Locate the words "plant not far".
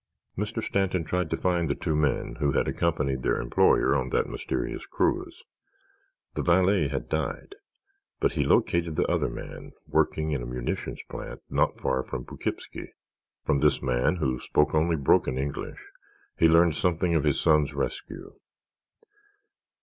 11.07-12.01